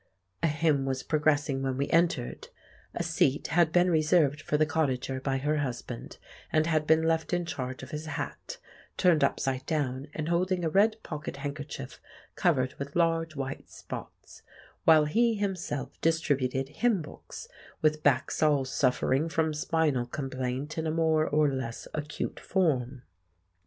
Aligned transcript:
A 0.41 0.47
hymn 0.47 0.87
was 0.87 1.03
progressing 1.03 1.61
when 1.61 1.77
we 1.77 1.87
entered; 1.91 2.47
a 2.95 3.03
seat 3.03 3.49
had 3.49 3.71
been 3.71 3.91
reserved 3.91 4.41
for 4.41 4.57
the 4.57 4.65
cottager 4.65 5.19
by 5.21 5.37
her 5.37 5.57
husband, 5.57 6.17
and 6.51 6.65
had 6.65 6.87
been 6.87 7.03
left 7.03 7.33
in 7.33 7.45
charge 7.45 7.83
of 7.83 7.91
his 7.91 8.07
hat 8.07 8.57
(turned 8.97 9.23
upside 9.23 9.63
down 9.67 10.07
and 10.15 10.27
holding 10.27 10.65
a 10.65 10.71
red 10.71 10.95
pocket 11.03 11.37
handkerchief 11.37 12.01
covered 12.35 12.73
with 12.79 12.95
large 12.95 13.35
white 13.35 13.69
spots), 13.69 14.41
while 14.85 15.05
he 15.05 15.35
himself 15.35 16.01
distributed 16.01 16.69
hymn 16.69 17.03
books 17.03 17.47
with 17.83 18.01
backs 18.01 18.41
all 18.41 18.65
suffering 18.65 19.29
from 19.29 19.53
spinal 19.53 20.07
complaint 20.07 20.79
in 20.79 20.87
a 20.87 20.89
more 20.91 21.27
or 21.29 21.53
less 21.53 21.87
acute 21.93 22.39
form. 22.39 23.03